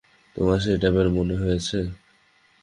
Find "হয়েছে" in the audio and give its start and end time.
1.41-1.77